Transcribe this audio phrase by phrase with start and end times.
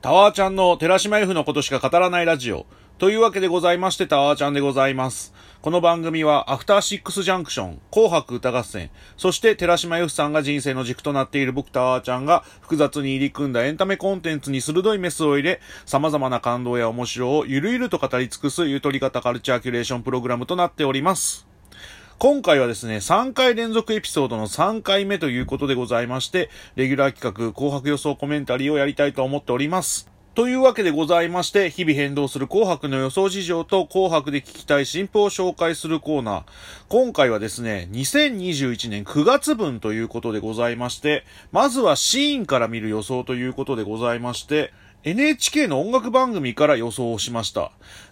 [0.00, 2.66] タワーちゃんの寺島 F のことしか語らないラジオ。
[2.98, 5.34] というわけでございまして、タワーちゃんでございます。
[5.60, 21.47] この番組は、アフターシックスジャンクション、紅白歌合戦、そして寺島 F さんが人生の軸となっている僕タワーちゃんが、複雑に入り組んだエンタメコンテンツに鋭いメスを入れ、様々な感動や面白をゆるゆると語り尽くすゆとり型カルチャーキュレーションプログラムとなっております。
[22.18, 30.10] 今回はですね、3回連続エピソードの3回目ということでございまして、レギュラー企画、紅白予想コメンタリーをやりたいと思っております。
[30.34, 36.44] というわけでございまして、日々変動する紅白の予想事情と紅白で聞きたい新譜を紹介するコーナー。
[36.88, 44.72] 今回はですね、2021年9月分ということでございまして、まずはシーンから見る予想ということでございまして、
[45.04, 47.70] NHK の音楽番組から予想をしました。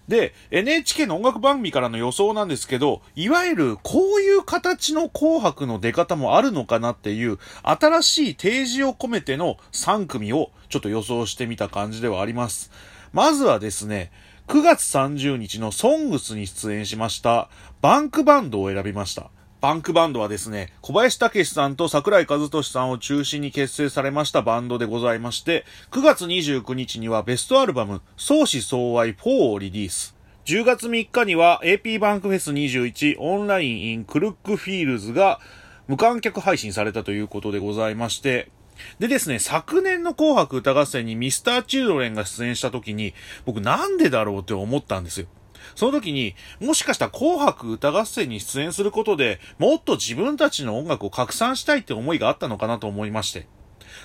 [0.08, 12.70] で、NHK の音楽番組からの予想なんですけど、いわゆるこういう形の紅白の出方もあるのかなっていう、新しい提示を込めての3組をちょっと予想してみた感じではあります。
[13.12, 14.12] まずはですね、
[14.46, 17.48] 9月30日のソングスに出演しました、
[17.82, 19.30] バンクバンドを選びました。
[19.66, 30.14] バンクバンドはですね、小林武史さんと桜井和俊さんを中心に結成されましたバンドでございまして、9月29日にはベストアルバム、相思相愛4をリリース。
[30.44, 35.40] 10月3日には AP バンクフェス21オンライン in クルックフィールズが
[35.88, 38.52] 無観客配信されたということでございまして、
[39.00, 45.26] でですね、昨年の紅白歌合戦にミスターチルドレンが出演した時に、僕なんでだろうって思ったんですよ。
[45.74, 53.46] その時に、もしかしたら紅白歌合戦に出演することで、もっと自分たちの音楽を拡散したいって思いがあったのかなと思いまして。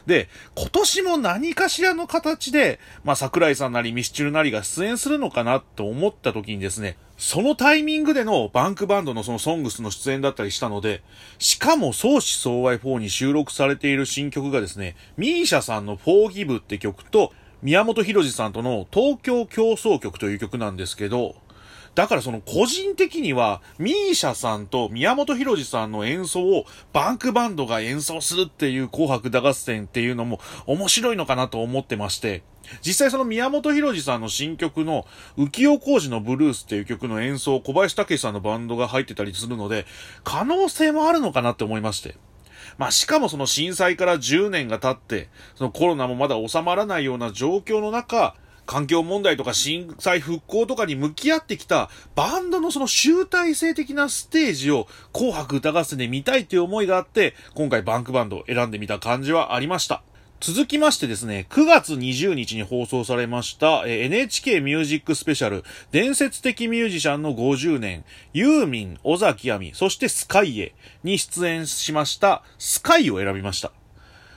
[0.05, 11.03] で、今年も何かしらの形で、まあ、桜井さんなりミスチルなりが出演するのかなと思った時にですね、そのタイミングでのバンクバンドのそのソングスの出演だったりしたので、
[11.37, 21.35] しかも相思相愛4に収録されている新曲がですね、ミーシャさんの Forgive って曲と、宮本浩次さんとの東京競争曲という曲なんですけど、
[21.93, 32.43] だからその個人的には、ミーシャさんと宮本浩次さんの演奏をバンクバンドが演奏するっていう紅白歌合戦っていうのも面白いのかなと思ってまして、
[32.81, 35.05] 実際その宮本浩次さんの新曲の
[35.37, 39.85] 浮世工事のブルースっていう曲の演奏を、小林武史さんのバンドが入ってたりするので、
[40.23, 42.15] 可能性もあるのかなって思いまして。
[42.77, 48.35] まあ、しかもその震災から10年が経って、そのコロナもまだ収まらないような状況の中、
[48.71, 60.03] 環境問題とか震災復興とかに向き合ってきたバンドのその集大成的なステージを紅白歌合戦で見たいっていう思いがあって、今回バンクバンドを選んでみた感じはありました。
[60.39, 73.73] 続きましてですね、9月20日に放送されました、え NHK ミュージックスペシャル、伝説的ミュージシャンの50年、ユーミン、尾崎亜美、そしてスカイエに出演しました、スカイを選びました。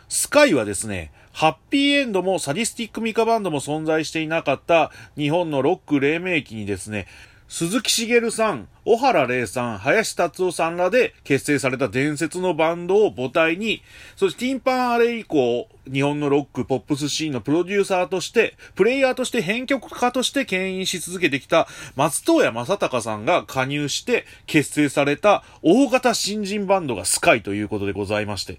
[0.09, 7.09] スカイはですね、ハッピーエンドもサディスティックミカバンドも存在していなかった日本のロック黎明期にですね、
[7.49, 13.83] 鈴木茂さん、小原玲さん、林達夫さんらで結成された伝説のバンドを母体に、
[14.15, 21.67] そしてティンパンアレ以降、日本のロック、ポップスシーンのプロデューサーとして、プレイヤーとして編曲家として牽引し続けてきた
[21.97, 28.59] 松任谷正隆さんが加入して結成された大型新人バンドがスカイということでございまして、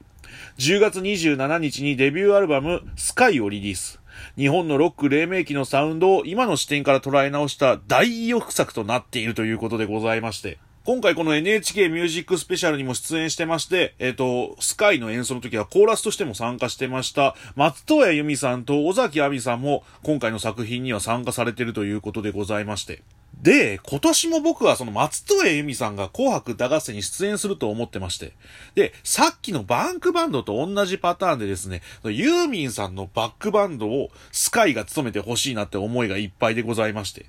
[0.57, 3.99] 10月27日にデビューアルバムスカイをリリース。
[4.37, 10.57] 日本のロック黎明期のサウンドを今の視点から捉え直した大意欲作となっているということでございまして。
[10.85, 23.01] 今回この NHK ミュージックスペシャルにも出演してまして、えっ、と、スカイの演奏の時はコーラスとしても参加してました、松任谷由実さんと尾崎亜美さんも今回の作品には参加されているということでございまして。
[23.45, 28.33] で、今年も僕はその松任谷由実さんが紅白歌合戦に出演すると思ってまして。
[28.73, 37.27] で、さっきのバンクバンドと同じパターンでですね、ユーミンさんのバックバンドをスカイが務めてほしいなって思いがいっぱいでございまして。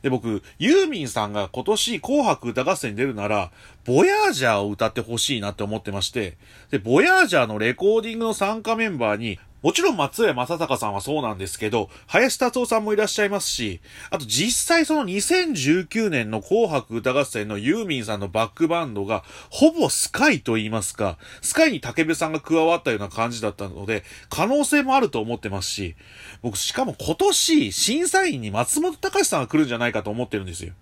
[0.00, 3.50] で、僕、ユーミンさんが今年紅白歌合戦に出るなら、
[3.84, 6.38] ボヤージャーを歌ってほしいなって思ってまして、
[6.70, 25.96] で、ボヤージャーのレコーディングの参加メンバーに、もちろん松江正隆さんはそうなんですけど、林達夫さんもいらっしゃいますし、あと実際その2019年の紅白歌合戦のユーミンさんのバックバンドが、ほぼスカイと言いますか、スカイに竹部さんが加わったような感じだったので、可能性もあると思ってますし、
[26.40, 30.72] 僕しかも今年審査員に松本隆さんが来るんじゃないかと思ってるんですよ。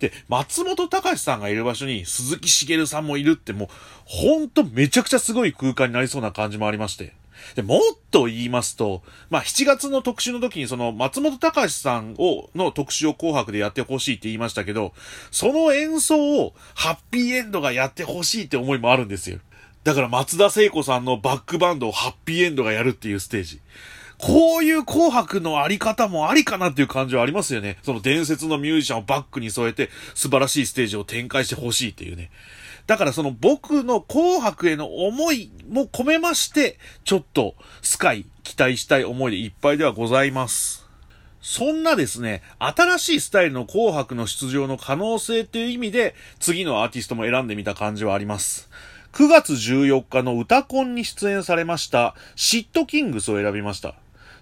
[0.00, 3.68] で、松本隆さんがいる場所に鈴木茂さんもいるってもう、
[4.04, 7.12] ほんとめちゃくちゃすごい空間になりそうな感じもありまして。
[7.54, 7.80] で、もっ
[8.10, 14.92] と言いますと、まあ、7月の特集の時にその松本隆さんを、の特集を紅白でやってほしいって言いましたけど、
[15.30, 19.38] その演奏をハッピーエンドがやってほしいって思いもあるんですよ。
[19.84, 23.60] だから松田聖子さんのバックバンドをハッピーエンドがやるっていうステージ。
[24.18, 27.78] こういう紅白のあり方もありかなっていう感じはありますよね。
[27.82, 32.30] その伝説のミュージシャンをバックに添えて素晴らしいステージを展開してほしいっていうね。
[32.86, 40.86] だからその僕の紅白への思いも込めまして、ちょっとスカイ期待したい思いでいっぱいではございます。
[41.40, 48.68] そんなですね、新しいスタイルの紅白の出場の可能性っていう意味で、次のアーティストも選んでみた感じはあります。
[49.12, 53.94] 9月14日の歌コンに出演されました、シットキングスを選びました。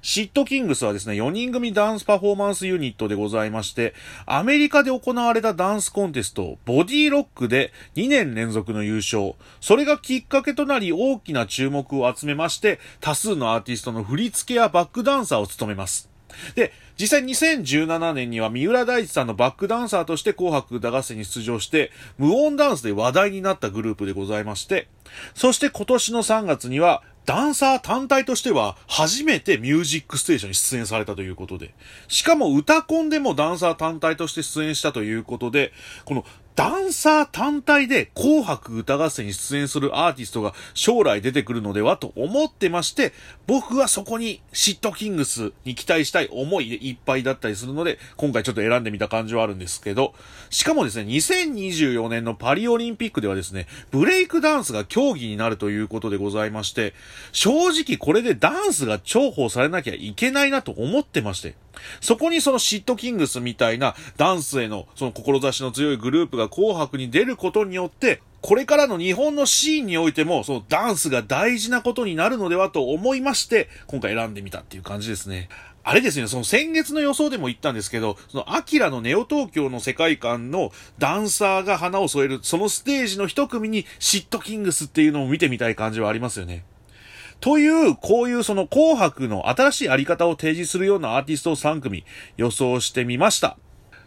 [0.04, 3.94] シットキングスはですね、4人組ダンスパフォーマンスユニットでございまして、
[4.26, 9.32] アメリカで行われたダンスコンテスト、ボディロックで2年連続の優勝。
[9.62, 16.10] それがきっかけとなり大きな注目を集めまして、多数のアーティストの振り付けやバックダンサーを務めます。
[16.54, 24.88] で、実際2017年には三浦大知さんのバックダンサーとして紅白歌合戦に出場して、無音ダンスで話題になったグループでございまして、
[25.34, 31.74] そして今年の3月には、ダンサー単体としては初めてミュージックステーションに出演されたということで、
[32.08, 35.72] しかも歌コンでもダンサー単体として出演したということで、
[36.04, 36.24] この
[36.56, 43.12] ダンサー単体で紅白歌合戦に出演するアーティストが将来出てくるのではと思ってまして、
[43.46, 50.14] 僕はそこにシットキングスに期待したい思いでいっぱいだったりするので、今回ちょっと選んでみた感じはあるんですけど、
[50.50, 56.94] しかもですね、2024年のパリオリンピックではですね、ブレイクダンスが競技になるということでございまして、
[57.32, 61.56] 正直これでダンスが重宝されなきゃいけないなと思ってまして、
[62.00, 75.48] そこにそのシットキングスみたいなダンスへのその志の強いグループが紅白に出ることによって、これからの日本のシーンにおいても、そのダンスが大事なことになるのではと思いまして、今回選んでみたっていう感じですね。
[75.86, 86.64] あれですね、その先月の予想でも言ったんですけど、そのアキラのネオ東京の世界観のダンサーが花を添える、そのステージの一組にシットキングスっていうのを見てみたい感じはありますよね。
[87.40, 92.04] という、こういうその紅白の新しいあり方を提示するようなアーティストを3組
[92.36, 93.56] 予想してみました。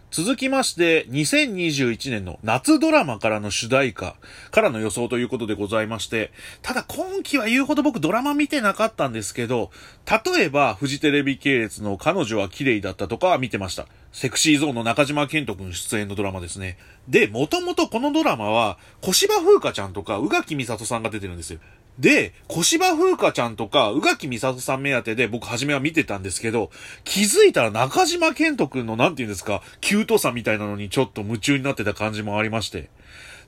[0.09, 4.15] 続きまして、2021年の夏ドラマからの主題歌
[4.51, 6.31] からの予想ということでございまして、
[6.61, 9.69] ただ今期は言うほど僕ドラマ見てなかったんですけど、
[10.05, 13.85] 例えばフジテレビ系列の彼女は綺麗だったとかは見てました。
[14.13, 16.77] セクシーゾーンの中島健人君出演のドラマですね。
[17.09, 21.59] で、もともとこのドラマは、小芝風花ちゃんとか宇垣美里さんが出てるんですよ。
[21.99, 26.69] で、小芝風花ちゃんとか、宇垣美里さん目当てで僕初めは見てたんですけど、
[27.03, 32.89] 気づいたら中島健人くんのなんて言うんですか、キュートさみたいなのにちょっと夢中になってた感じもありまして。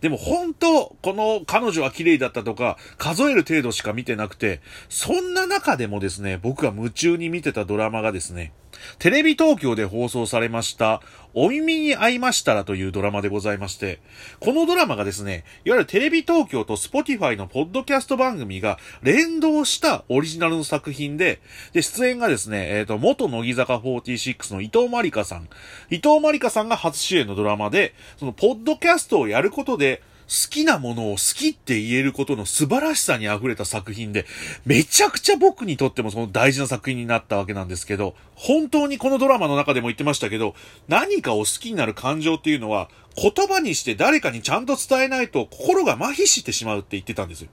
[0.02, 8.54] でも本当、この彼女は綺麗だったとか、数える程度しか見てなくて、そんな中でもですね、僕が夢中に見てたドラマがですね、
[8.98, 11.02] テレビ東京で放送されました、
[11.34, 14.00] お耳に合いましたらというドラマでございまして、
[14.40, 21.40] このドラマがですね、いわゆるテレビ東京と Spotify のポッドキャスト番組が連動したオリジナルの作品で、
[21.74, 25.50] で、出演がですね、えっ、ー、と、元乃木坂46の伊藤万理華さん。
[25.90, 34.28] 伊藤万理華さんが初主演のドラマで、そのポッドキャストをやることで、好きなものを好きって言えることの素晴らしさに溢れた作品で、
[34.64, 40.54] めちゃくちゃ僕にとってもその大事な作品になったわけなんですけど、本当にこのドラマの中でも言ってましたけど、
[40.88, 47.50] 何かを好きになる感情っていうのは、言葉にして誰かにちゃんと伝えないと心が麻痺してしまうって言ってたんですよ。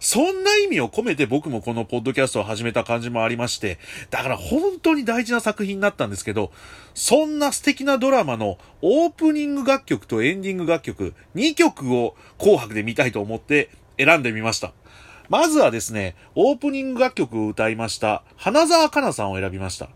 [0.00, 3.78] そんな意味を込めて僕もこのポッドキャストを始めた感じもありまして、
[4.10, 6.50] だから本当に大事な作品になったんですけど、
[6.94, 14.72] そんな素敵なドラマのオープニング楽曲とエンディング楽曲、2曲を紅白で見たいと思って選んでみました。
[15.28, 19.90] まずはですね、オープニング楽曲を歌いました、花沢香菜さんを選びました。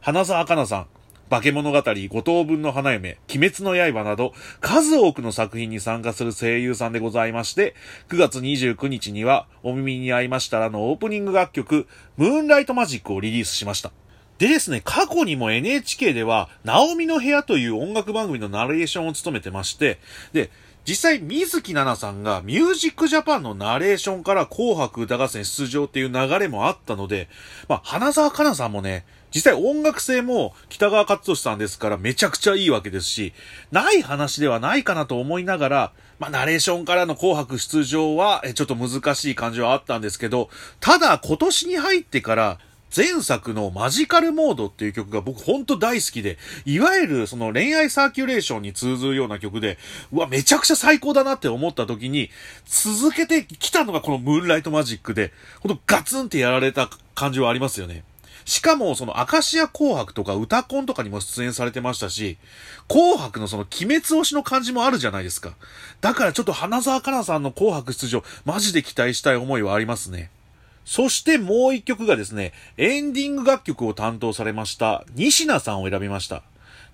[0.00, 0.86] 花沢香菜さん、
[1.30, 7.76] 化け物語、五等分の花嫁、鬼滅の刃など、数多くの作品に参加する声優さんでございまして、
[8.08, 13.92] 9月29日には、お耳に合いましたらのオープニング楽曲、ムーンライトマジックをリリースしました。
[14.38, 19.98] でですね、過去にも NHK では、ナオミの部屋という音楽番組のナレーションを務めてまして、
[20.32, 20.50] で、
[20.84, 27.28] 実際、水木奈々さんがミュージックジャパンのナレーションから紅白歌合戦出場っていう流れもあったので、
[27.68, 33.32] まあ、花沢香菜さんもね、実際音楽性も北川勝利さんですからめちゃくちゃいいわけですし、
[33.70, 42.58] ない話ではないかなと思いながら、まあ、ナレーションからの紅白出場は、ちょっと難しい感じはあったんですけど、ただ今年に入ってから、
[42.94, 49.78] 前作のマジカルモードっていう曲が僕ほんと大好きで、いわゆるその恋愛サーキュレーションに通ずるような曲で、
[50.12, 52.30] うわ、めちゃくちゃ最高だなって思った時に、
[52.66, 58.02] 続けてきたのがこのムーンライトマジックで、ほんとガツンってやられた感じはありますよね。
[58.44, 62.38] しかも、その、アカシア紅白とか歌コンとかにも出演されてましたし、
[62.88, 65.52] 紅白のその、鬼滅推しの感じもあるじゃないですか。
[66.00, 70.30] だからちょっと花沢香菜さんの紅白出場、マジで期待したい思いはありますね。
[70.84, 76.42] そしてもう一曲がですね、エンディング楽曲を担当されました、西名さんを選びました。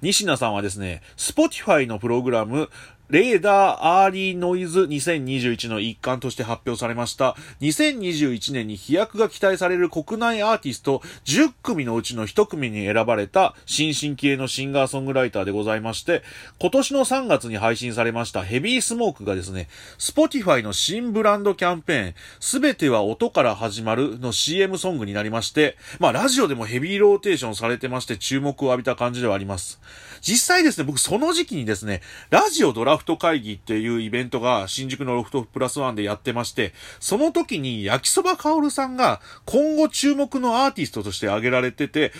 [0.02, 2.68] 西名さんはですね、Spotify のプログラム、
[3.08, 16.24] レーダーアーリーノイズ2021の一環として発表されました、2021年に飛躍が期待される国内アーティスト10組のうちの1組に選ばれた新進気鋭のシンガーソングライターでございまして、
[16.58, 29.80] 今年の3月に配信されましたヘビースモークがですね、Spotify の新ブランドキャンペーン、すべては音から始まるの CM ソングになりまして、まあラジオでもヘビーローテーションされてまして注目を浴びた感じではあります。
[30.22, 42.12] 実際ですね、僕その時期にですね、ラジオドラフト会議っていうイベントが新宿のロフトプラスワンでやってまして、その時に焼きそばかおるさんが今後注目のアーティストとして挙げられてて、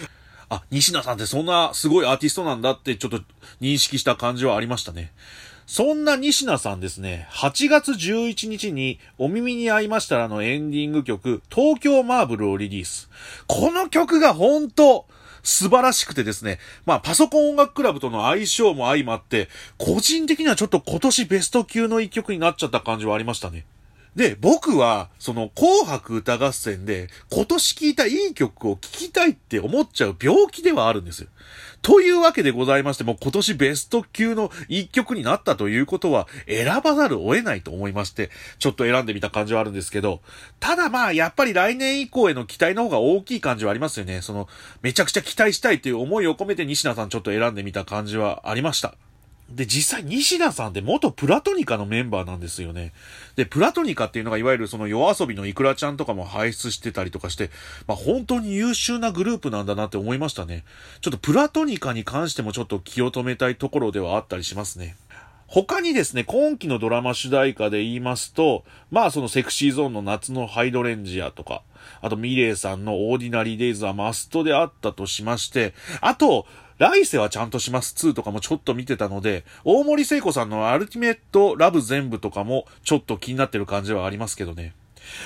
[0.48, 3.20] あ、西田さんってそんなすごいアーティストなんだってちょっと
[3.60, 5.12] 認識した感じはありましたね。
[5.66, 13.10] そんな西名さんですね、8月11日にお耳に合いましたらのエンディング曲、東京マーブルをリリース。
[13.48, 15.06] この曲が本当
[15.46, 19.48] 素晴らしくてですね、まあ、パソコン音楽クラブとの相性も相まって、
[19.78, 23.64] 個人的にはちょっと今年ベスト級の一曲になっちゃった感じはありましたね。
[24.16, 31.28] で、僕は、その、紅白歌合戦で、今年聴いたいい曲を聴きたいって思っちゃう病気ではあるんですよ。
[31.82, 40.22] というわけでございまして、も今年ベスト級の一曲になったということは、選ばざるを得ないと思いまして、ちょっと選んでみた感じはあるんですけど、
[40.60, 44.22] ただまあ、やっぱり来年以降への期待の方が大きい感じはありますよね。
[44.22, 44.48] その、
[44.80, 48.94] めちゃくちゃ期待したいという思いを込めて西田さんちょっと選んでみた感じはありました。
[49.50, 52.92] で、実際、西田さんって元プラトニカのメンバーなんですよね。
[53.36, 57.50] で、プラトニカっていうのがいわゆるその夜遊びのイクラちゃんとかも輩出してたりとかして、
[57.86, 60.64] まあ本当に優秀なグループなんだなって思いましたね。
[61.00, 64.96] ちょっとプラトニカに関してもちょっと気を止めたいところではあったりしますね。
[65.46, 71.62] 他にですね、今期のドラマ主題歌で言いますと、まあそのセクシーゾーンの夏のハイドレンジアとか、
[72.00, 76.46] あとミレイさんのオーディナリーデイズはマストであったとしまして、あと、
[76.78, 84.74] 来世はちゃんとします2とかもちょっと見てたので、大森聖子さんのアルティメットラブ全部とかもちょっと気になってる感じはありますけどね。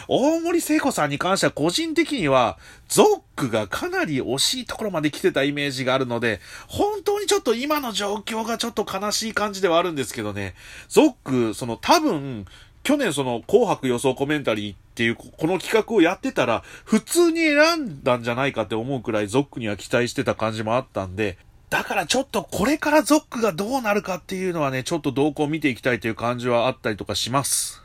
[0.09, 10.55] 大森聖子さんに関しては個人的には、ゾックがかなり惜しいところまで来てたイメージがあるので、本当にちょっと今の状況がちょっと悲しい感じではあるんですけどね。
[10.89, 12.47] ゾック、その多分、
[12.83, 27.83] 去年その紅白予想コメンタリーっていうこの企画をやってたら普通に選んだんじゃないかって思うくらいゾックには期待してた感じもあったんで、だからちょっとこれからゾックがどうなるかっていうのはね、ちょっと動向を見ていきたいという感じはあったりとかします。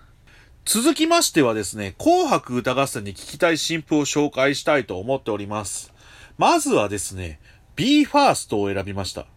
[0.66, 5.94] 続きましてはですね、紅白歌合戦に聞きたい新譜を紹介したいと思っております。
[6.40, 7.40] まずはですね、
[7.76, 9.28] BE:FIRST を選びました。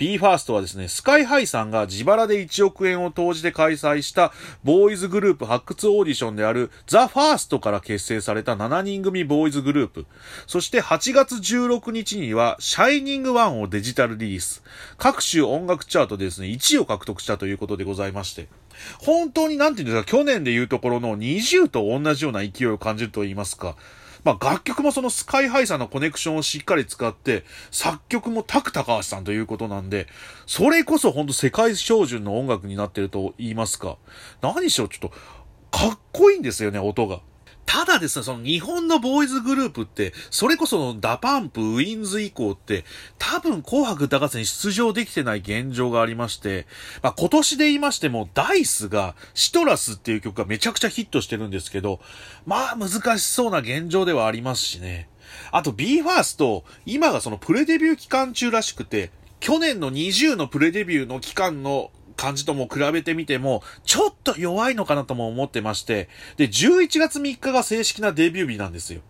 [0.00, 4.32] BE:FIRST はですね、スカイハイさんが自腹で1億円を投じて開催した
[4.64, 10.06] ボーイズグループ発掘オーディションであるザ・ファーストから結成された7人組ボーイズグループ。
[10.46, 14.62] そして8月16日にはシャイニングワンをデジタルリリース。
[14.96, 18.48] 各種音楽チャートでですね、1位を獲得したということでございまして。
[19.00, 23.76] 本当になんていうんですか、去年でいうところの20と同じような勢いを感じると言いますか。
[24.24, 30.06] まあ、楽曲もその SKY-HI さんのコネクションをしっかり使って、作曲もタク高橋さんということなんで、
[30.46, 33.96] それこそほんと世界標準の音楽になってると言いますか。
[34.42, 35.08] 何しろちょっと、
[35.70, 37.20] かっこいいんですよね、音が。
[37.72, 42.20] ただですね、その日本のボーイズグループって、それこその DA PUMP、w-inds.
[42.20, 42.84] 以降って、
[43.16, 46.66] 多分紅白歌合戦出場できてない現状がありまして、
[47.00, 52.00] まあ今年で言いましても、ダイスがシトラスっていう曲がめちゃくちゃヒットしてるんですけど、
[52.44, 55.08] まあ難しそうな現状ではありますしね。
[55.52, 69.00] あと BE:FIRST、今がそのプレデビュー期間中らしくて、去年の20のプレデビューの期間の感じとも比べてみても、ちょっと弱いのかなとも思ってまして、で、11月3日が正式なデビュー日なんですよ。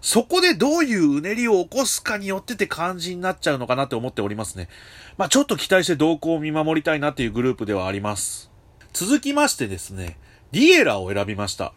[0.00, 4.70] そこでどういううねりを起こすかによってて感じになっちゃうのかなって思っておりますね。
[5.18, 8.50] まあちょっと期待して動向を見守りたいなっていうグループではあります。
[8.94, 10.16] 続きましてですね、
[10.52, 11.00] Liella!
[11.00, 11.74] を選びました。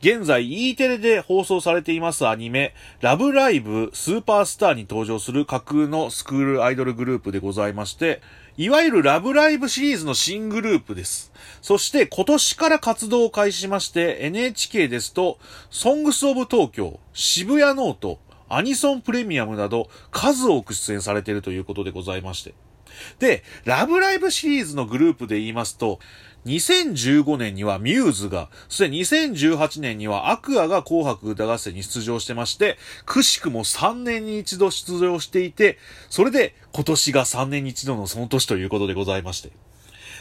[0.00, 8.22] 現在 E テレで放送されていますアニメ、ラブライブスーパースターに登場する架空のスクールアイドルグループでございまして、
[8.56, 11.32] いわゆるラブライブシリーズの新グループです。
[11.62, 15.38] そして今年から活動を開始しまして NHK ですと、
[15.70, 22.54] SONGS OF 東京、渋谷ノート、アニソンプレミアムなど数多く出演されているということでございまして。
[23.18, 26.00] で、ラブライブシリーズのグループで言いますと、
[26.46, 35.78] 2015年にはミューズが、そして2018年にはアクアが紅白歌合戦に出場してまして、くしくも3年に一度出場していて、
[36.08, 39.50] それで今年が3年に一度のその年ということでございまして。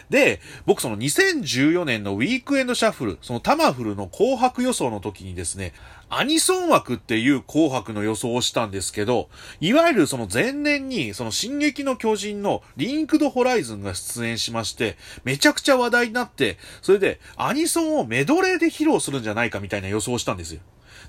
[0.10, 5.74] で、僕その2014年のウィークエンドシャッフル、そのタマフルの紅白予想の時にですね、
[6.10, 20.62] アニソン枠っていう紅白の予想をしたんですけど、いわゆるその前年に、その進撃の巨人のリンクドホライズンが出演しまして、めちゃくちゃ話題になって、それでアニソンをメドレーで披露するんじゃないかみたいな予想をしたんですよ。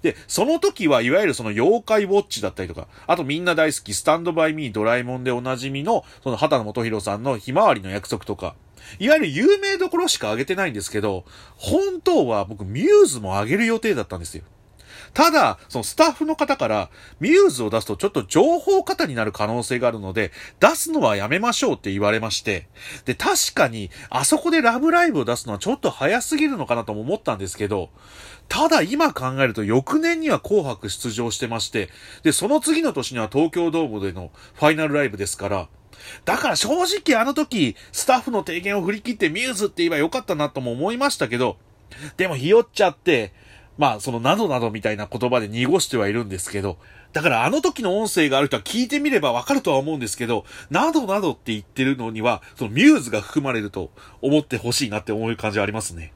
[0.03, 8.55] で、その時はいわゆるその妖怪ウォッチだったりとか、あとみんな大好きスタンドバイミードラえもんでおなじみの、その畑野元博さんのひまわりの約束とか、
[8.99, 11.25] いわゆる有名どころしか上げてないんですけど、
[11.57, 14.45] 本当は僕ミューズも上げる予定だったんですよ。
[15.13, 22.69] ただ、そのスタッフの方から、ミューズを出すとちょっと情報過多になる可能性があるので、出すのはやめましょうって言われまして、
[23.05, 27.91] で、確かに、あそこでラブライブを出すのはちょっと早すぎるのかなとも思ったんですけど、
[28.49, 31.89] ただ今考えると翌年には紅白出場してまして、
[32.23, 35.69] で、その次の年には東京ドームでのファイナルライブですから、
[36.25, 41.57] だから正直あの時、スタッフの提言を振り切ってミューズって言えばよかったなとも思いましたけど、
[42.17, 43.33] でもひよっちゃって、
[43.81, 46.77] まあ、そのなどなどみたいな言葉で濁してはいるんですけど、
[47.15, 56.13] だからあの時の音声がある人は聞いてみればわかるとは思うんですけど、などなどって言ってるのには、そのミューズが含まれると思ってほしいなって思う感じはありますね。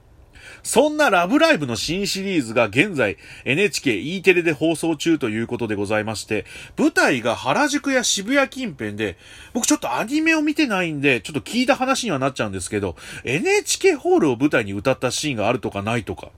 [0.62, 3.16] そんなラブライブの新シリーズが現在
[3.46, 6.44] NHKE テレで放送中ということでございまして、
[6.76, 9.16] 舞台が原宿や渋谷近辺で、
[9.54, 12.94] 僕ちょっとアニメを見てないんで、ちょっと聞いた話にはなっちゃうんですけど、
[13.24, 16.28] NHK ホールを舞台に歌ったシーンがあるとかないとか、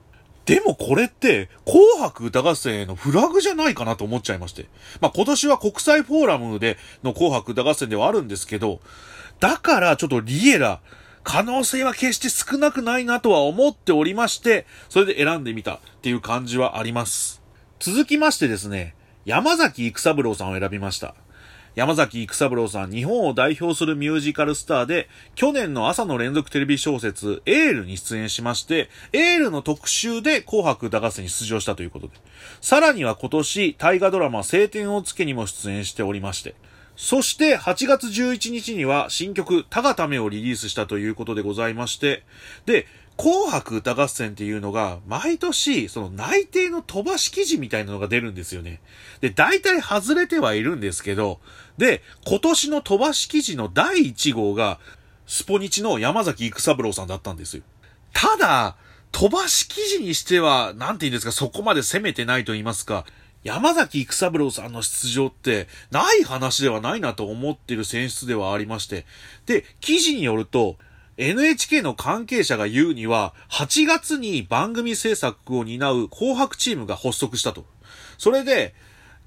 [0.47, 4.67] でもこれって、紅白歌合戦へのフラグじゃないかなと思っちゃいまして。
[5.01, 8.79] まあ、今年は国際フォーラムでの紅白歌合戦ではあるんですけど、
[9.41, 10.79] だからちょっとリエラ、
[11.25, 17.41] 可能性は決して少なくないなとは思っておりまして、それで選んでみたっていう感じはあります。
[17.79, 21.13] 続きましてですね、山崎育三郎さんを選びました。
[21.77, 32.13] 山崎育三郎さん、日本を代表するミュージカルスターで、去年の朝の連続テレビ小説、エールに出演しまして、エールの特集で紅白歌合戦に出場したということで。
[32.61, 36.55] さらには今年、大河ドラマ、晴天をつけにも出演しておりまして。
[36.95, 42.23] そして8月11日には新曲、たがためをリリースしたということでございまして、
[42.65, 42.87] で、
[43.17, 48.79] 紅白歌合戦っていうのが、毎年、その内定の飛ばし記事みたいなのが出るんですよね。
[49.21, 51.39] で、大体外れてはいるんですけど、
[51.77, 54.79] で、今年の飛ばし記事の第1号が、
[55.25, 57.63] スポニチの山崎育三郎さんだったんですよ。
[58.13, 58.75] ただ、
[59.11, 63.05] 飛ばし記事にしては、なんて言うんですか、そこまで攻めてないと言いますか、
[63.43, 69.05] 山崎育三郎さんの出場って、ない話ではないなと思ってる選出ではありまして、
[69.45, 70.77] で、記事によると、
[71.17, 77.65] NHK の関係者が言うには、8月に番組制作を担う紅白チームが発足したと。
[78.17, 78.75] それで、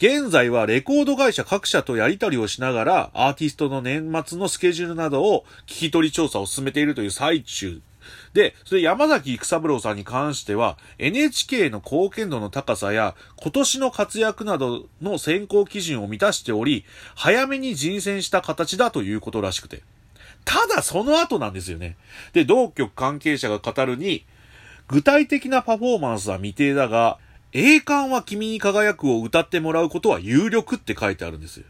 [0.01, 7.83] 現在はレコード会社各社とやり取りをしながら、アーティストの年末のスケジュールなどを聞き取り調査を進めているという最中。
[8.33, 19.83] で、それ山崎育三郎さんに関しては、NHK の貢献度の高さや、今年の活躍などの選考基準を満たしており、早めに人選した形だということらしくて。
[20.47, 21.99] ただその後なんですよね。
[22.33, 24.25] で、同局関係者が語るに、
[24.89, 27.19] 具体的なパフォーマンスは未定だが、
[27.53, 31.65] 栄冠は君に輝くを歌ってもらうことは有力って書いてあるんですよ。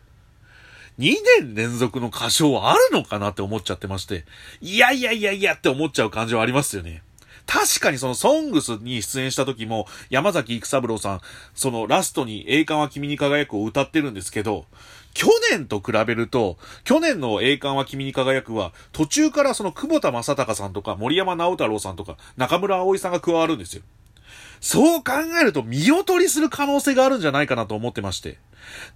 [0.98, 4.24] 2年連続の歌唱はあるのかなって思っちゃってまして、
[4.60, 7.02] いやいやいやいやって思っちゃう感じはありますよね。
[7.46, 11.20] 確かにそのソングスに出演した時も、山崎育三郎さん、
[11.54, 14.66] そのラストに栄冠は君に輝くを歌ってるんですけど、
[15.14, 23.82] 去年と比べると、去年の栄冠は君に輝くは、途中からその久保田正孝さんとか森山直太朗さんとか中村葵さんが加わるんですよ。
[24.60, 28.38] そう考えると見劣りする可能性があるんじゃないかなと思ってまして。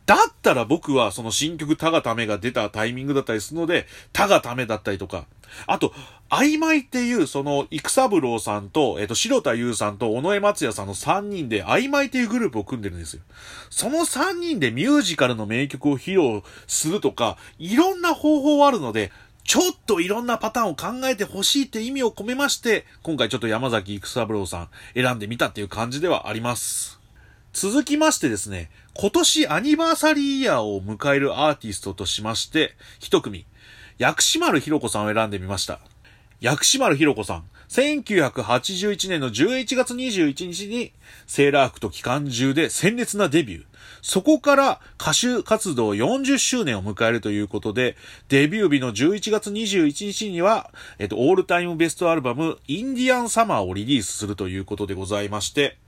[0.06, 5.26] だったら僕はその新曲タがためが出たタイミングだったりするので、タがためだったりとか、
[5.66, 5.92] あと、
[6.30, 13.22] 曖昧っていうその、育三郎さんと、えっ、と、白田優さんと尾上松也さんの3人で曖昧っていうグループを組んでるんですよ。
[13.70, 19.12] その3人でミュージカルの名曲を披露するとか、いろんな方法あるので、
[19.44, 26.98] ちょっといろんなパターンを考えてほしいって意味を込めまして、今回ちょっと山崎育三郎さん選んでみたっていう感じではあります。
[27.52, 33.46] 続きましてですね、今年アニバーサリーイヤーを迎えるアーティストとしまして、一組、
[33.98, 35.78] 薬師丸ひろ子さんを選んでみました。
[36.40, 40.92] 薬師丸ひろ子さん、1981年の11月21日に、
[41.26, 43.64] セーラー服と機関銃で鮮烈なデビュー。
[44.04, 47.96] そこから歌手活動40周年を迎えるということで、
[48.28, 55.78] デビュー日の11月21日には、えっと、オールタイムベストアルバム、インディアンサマーをリリースするということでございまして、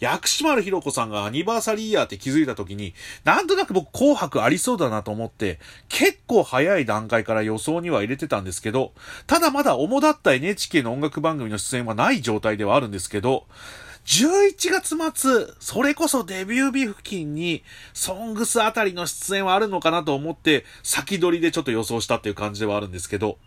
[0.00, 8.92] 薬師丸ひろ子さんがアニバーサリーイヤーって気づいた時に、なんとなく僕紅白ありそうだなと思って、結構早い段階から予想には入れてたんですけど、
[9.28, 13.46] ただまだ主だった NHK の音楽番組の出演はない状態ではあるんですけど、
[14.06, 23.38] 11月末、それこそデビュー日付近に、ソングスあたりの出演はあるのかなと思って、先取りでちょっと予想したっていう感じではあるんですけど、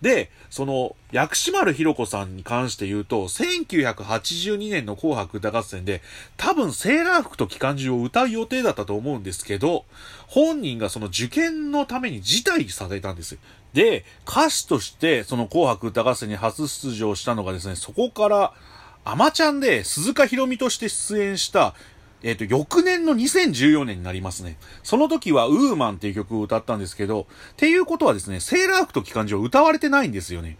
[0.00, 6.02] で、その、薬師丸ひろ子さんに関して言うと、1982年の紅白歌合戦で、
[6.36, 9.84] 多分セーラー服と機関銃を歌う予定だったと思うんですけど、
[10.26, 13.38] 本人がその受験のために辞退されたんですよ。
[13.74, 18.52] で、歌手としてその紅白歌合戦に初出場したのがですね、そこから、
[19.04, 21.74] アマちゃんで鈴鹿ひろみとして出演した
[22.22, 24.56] えっ、ー、と、翌年の2014年になりますね。
[24.82, 30.56] その時はウーマンっていう曲を歌ったんですけど、っていうことはですね、セーラー服と機関銃を歌われてないんですよね。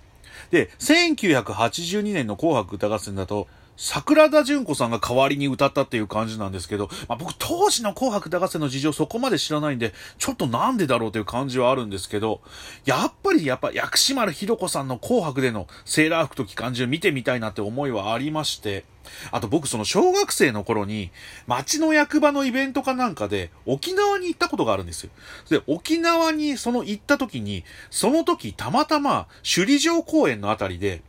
[0.51, 12.41] で、1982年の紅白歌合戦だと、桜田淳子さんが代わりに歌ったっていう感じなんですけど、まあ、僕当時の紅白歌合戦の事情そこまで知らないんで、ちょっとなんでだろうという感じはあるんですけど、
[12.85, 18.85] やっぱりやっぱ薬師丸ひろ子さんの紅白でのセーラー服と機関銃見てみたいなって思いはありまして、
[19.31, 21.11] あと僕その小学生の頃に
[21.47, 25.11] 町の役場のイベントかなんかで沖縄に行ったことがあるんですよ。
[25.51, 31.03] で、沖縄にその行った時に、その時たまたま首里城公園のあたりで、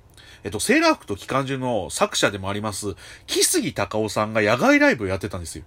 [0.43, 2.95] えっと、セーラー服と機関銃の作者でもあります、
[3.27, 5.63] 木杉隆夫さんが野外ライブをやってたんですよ。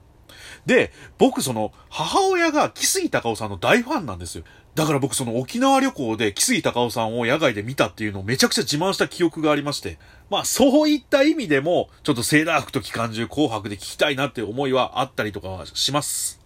[0.66, 4.44] で、僕その、母親が木杉隆夫さんの大ファンなんですよ。
[4.74, 16.40] だから僕その沖縄旅行で木杉隆夫さんを野外で見たっていうのをめちゃくちゃ自慢した記憶がありまして、まあそういった意味でも、ちょっとセーラー服と機関銃紅白で聞きたいなっていう思いはあったりとかはします。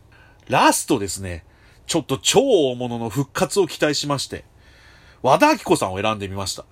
[0.46, 1.44] ラストですね、
[1.86, 4.44] ちょっと超大物の復活を期待しまして、
[5.22, 6.64] 和田明子さんを選んでみました。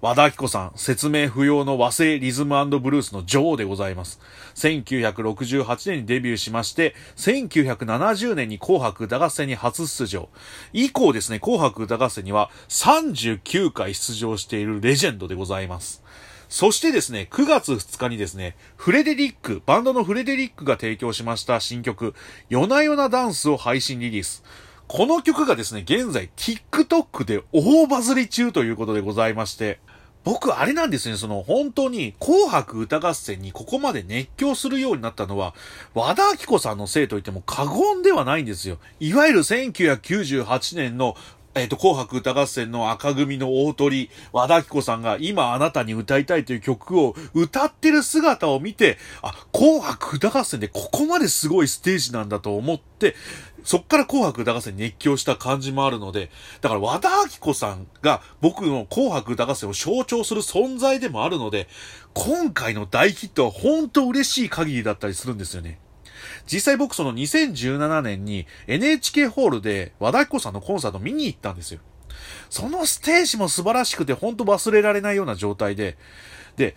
[0.00, 4.18] 和田明子さん、説明不要の和製リズムブルースの女王でございます。
[4.54, 10.30] 1968年にデビューしまして、1970年に紅白歌合戦に初出場。
[10.72, 16.02] 以降ですね、紅白歌合戦には39回出場しているレジェンドでございます。
[16.48, 22.14] そしてですね、9月2日にですね、フレデリック、バンドのフレデリックが提供しました新曲、
[22.48, 24.42] 夜な夜なダンスを配信リリース。
[24.88, 29.78] この曲がですね、現在 TikTok で大バズり中ということでございまして、
[30.22, 35.54] 僕、あれなんですね、その、本当に、紅白歌合戦にここまで熱狂するようになったのは、
[35.94, 38.78] 和田明子さんのせいと言っても過言ではないんですよ。
[39.00, 41.16] いわゆる1998年の
[41.54, 53.16] えっ、ー、と、紅白歌合戦の赤組の大鳥、和田明子さんが今あなたに歌いたいという曲を歌ってる姿を見て、あ、紅白歌合戦でここまですごいステージなんだと思って、
[53.64, 61.68] そっから紅白歌合戦に熱狂した感じもあるので、だから和田明子さんが僕の紅白歌合戦を象徴する存在でもあるので、
[62.14, 65.78] 今回の大ヒットは本当嬉しい限りだったりするんですよね。
[66.50, 71.80] 実際僕その2017年に NHK ホールで和田明子さんのコンサート見に行ったんですよ。
[72.48, 75.96] そのステージも素晴らしくて本当忘れられないような状態で、
[76.56, 76.76] で、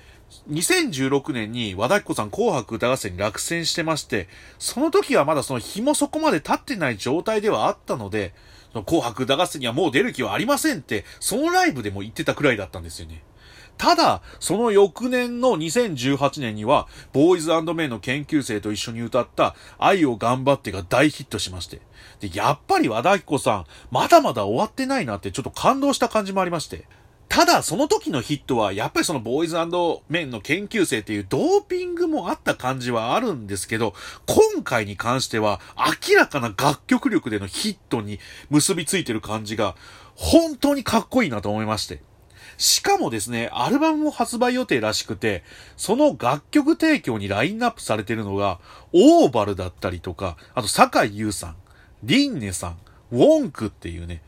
[0.50, 4.28] 2016年に和田明子さん紅白歌合戦に落選してまして、
[4.60, 8.34] その時はまだその日もそこまで立ってない状態ではあったので、
[8.72, 13.24] その紅白歌合戦にはもう出る気はありませんって、そのライブでも言ってたくらいだったんですよね。
[13.78, 21.82] ただ、その翌年の2018年には、ボーイズメイの研究生と一緒に歌った愛を頑張ってが大ヒットしまして。
[22.20, 26.86] で、やっぱり和田明子さん、まだまだ終わってないなってちょっと感動した感じもありまして。
[27.30, 29.56] ただ、その時のヒットは、やっぱりそのボーイズ
[30.08, 33.96] メンの研究生っていうドーピングもあった感じはあるんですけど、
[34.28, 35.60] 今回に関しては、
[36.10, 39.76] 明らかな楽曲力でのヒットに結びついてる感じが、
[40.16, 42.02] 本当にかっこいいなと思いまして。
[42.58, 45.44] しかもですね、アルバムも発売予定らしくて、
[45.76, 48.60] その楽曲提供にラインナップされてるのが、
[48.94, 51.56] オーバルだったりとか、あと、坂井優さん、
[52.04, 52.78] リンネさん、
[53.14, 54.22] ウォンクっていうね、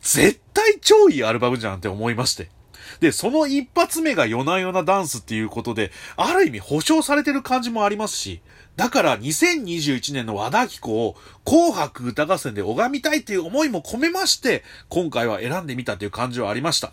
[0.00, 2.50] 絶対超いいアルバムじゃんって思いまして。
[3.00, 8.40] で、その一発目が夜な夜なダンスっていうことで、ある意味保証されてる感じもありますし、
[8.76, 16.92] だから2021年の和田明子を紅白歌合戦で拝みたいっていう思いも込めまして、今回は選んでみたという感じはありました。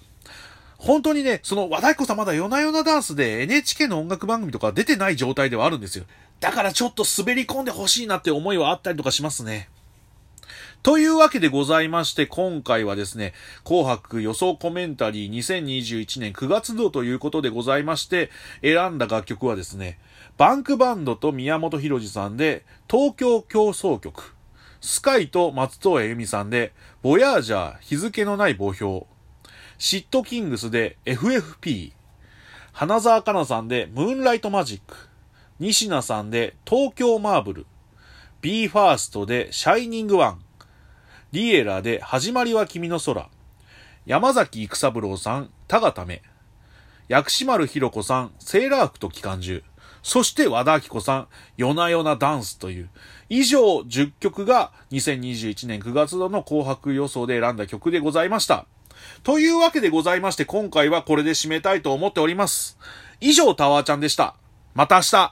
[0.77, 6.05] 本当にね、その和田彦さんまだ夜な夜なダンスで NHK の音楽番組とか出てない状態ではあるんですよ。
[6.39, 9.67] だからちょっと滑り込んでほしいなって思いはあったりとかしますね。
[10.81, 13.33] というわけでございまして、今回はですね、
[13.65, 18.29] 紅白予想コメンタリー2021年9月度ということでございまして、
[18.61, 19.99] 選んだ楽曲はですね、
[20.37, 24.35] バンクバンドと宮本浩次さんで、東京競争曲、
[24.79, 29.01] スカイと松任谷由実さんで、ボヤージャー日付のない墓標、
[29.77, 31.91] シットキングスで FFP、
[32.71, 34.95] 花沢香菜さんでムーンライトマジック、
[35.59, 37.65] 西名さんで東京マーブル、
[38.39, 40.41] b ファーストでシャイニングワン、
[41.31, 43.29] リエラで始まりは君の空、
[44.07, 46.23] 山崎育三郎さん、田がため、
[47.07, 49.63] 薬師丸ひろ子さん、セーラー服と機関銃、
[50.01, 52.89] そして和田明子さん、夜な夜なダンスという、
[53.29, 58.65] 以上10曲が2021年9月度の紅白予想で選んだ曲でございました。
[59.21, 62.79] というわけでございまして、今回はこれで締めたいと思っております。
[63.21, 64.33] 以上、タワーちゃんでした。
[64.73, 65.27] また明日